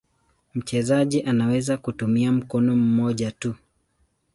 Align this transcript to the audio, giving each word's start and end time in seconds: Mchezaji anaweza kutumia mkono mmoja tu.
Mchezaji 0.55 1.21
anaweza 1.23 1.77
kutumia 1.77 2.31
mkono 2.31 2.75
mmoja 2.75 3.31
tu. 3.31 3.55